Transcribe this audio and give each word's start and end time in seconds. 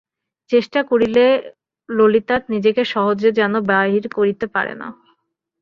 চেষ্টা 0.49 0.79
করিলেও 0.89 1.31
ললিতা 1.89 2.35
নিজেকে 2.53 2.81
সহজে 2.93 3.29
যেন 3.39 3.53
বাহির 3.71 4.03
করিতে 4.17 4.45
পারে 4.55 4.73
না। 4.75 4.87